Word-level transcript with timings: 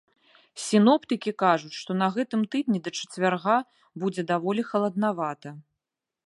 Сіноптыкі 0.61 1.33
кажуць, 1.43 1.77
што 1.81 1.91
на 1.99 2.07
гэтым 2.15 2.41
тыдні 2.55 2.79
да 2.87 2.95
чацвярга 3.03 3.57
будзе 4.05 4.21
даволі 4.33 4.61
халаднавата. 4.71 5.49